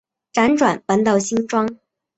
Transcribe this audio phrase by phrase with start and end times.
[0.33, 1.77] 辗转搬到新庄